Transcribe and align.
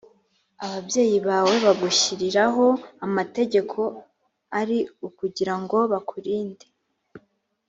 ababyeyi 0.65 1.17
bawe 1.27 1.53
bagushyiriraho 1.65 2.65
amategeko 3.05 3.79
ari 4.59 4.77
ukugira 5.07 5.53
ngo 5.61 5.77
bakurinde 5.91 6.65